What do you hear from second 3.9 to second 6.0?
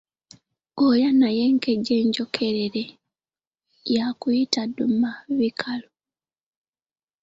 y’akuyita ddumabikalu.